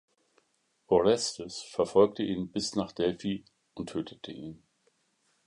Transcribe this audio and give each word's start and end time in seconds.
Orestes 0.87 1.61
verfolgte 1.61 2.23
ihn 2.23 2.51
bis 2.51 2.73
nach 2.73 2.91
Delphi 2.91 3.45
und 3.75 3.91
tötete 3.91 4.31
ihn. 4.31 4.63